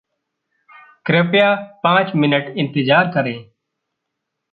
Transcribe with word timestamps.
कृपया 1.05 1.53
पाँच 1.83 2.15
मिनट 2.15 2.57
इंतेज़ार 2.57 3.11
करें। 3.13 3.35